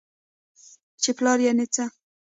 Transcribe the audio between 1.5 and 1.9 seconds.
څه؟؟!